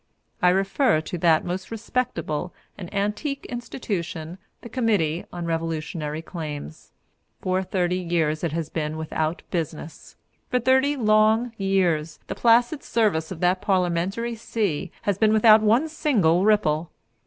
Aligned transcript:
I 0.41 0.49
refer 0.49 0.99
to 0.99 1.17
that 1.19 1.45
most 1.45 1.69
respectable 1.69 2.55
and 2.75 2.91
antique 2.91 3.45
institution, 3.49 4.39
the 4.63 4.67
Committee 4.69 5.25
on 5.31 5.45
Revolutionary 5.45 6.23
Claims. 6.23 6.91
For 7.39 7.61
thirty 7.61 7.99
years 7.99 8.43
it 8.43 8.51
has 8.51 8.67
been 8.71 8.97
without 8.97 9.43
business. 9.51 10.15
For 10.49 10.59
thirty 10.59 10.95
long 10.95 11.51
years 11.55 12.17
the 12.25 12.33
placid 12.33 12.81
surface 12.81 13.29
of 13.29 13.41
that 13.41 13.61
parliamentary 13.61 14.33
sea 14.33 14.91
has 15.03 15.19
been 15.19 15.33
without 15.33 15.61
one 15.61 15.87
single 15.87 16.45
ripple. 16.45 16.89